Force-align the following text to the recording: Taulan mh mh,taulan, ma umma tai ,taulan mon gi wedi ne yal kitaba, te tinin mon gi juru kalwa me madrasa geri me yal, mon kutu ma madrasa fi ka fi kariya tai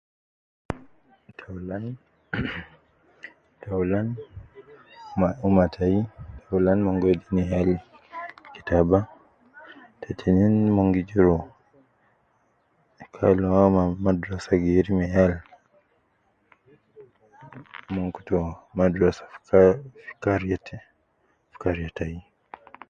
Taulan 1.39 1.83
mh 1.87 2.39
mh,taulan, 2.45 4.07
ma 5.19 5.27
umma 5.45 5.65
tai 5.75 5.95
,taulan 6.43 6.79
mon 6.83 6.95
gi 6.99 7.05
wedi 7.07 7.27
ne 7.35 7.43
yal 7.51 7.69
kitaba, 8.53 8.99
te 10.01 10.09
tinin 10.19 10.55
mon 10.75 10.87
gi 10.93 11.01
juru 11.09 11.37
kalwa 13.15 13.61
me 13.75 13.83
madrasa 14.03 14.53
geri 14.63 14.91
me 14.97 15.05
yal, 15.15 15.33
mon 17.93 18.07
kutu 18.15 18.33
ma 18.45 18.51
madrasa 18.77 19.23
fi 19.47 19.59
ka 20.21 20.31
fi 20.65 20.75
kariya 21.61 21.89
tai 21.97 22.15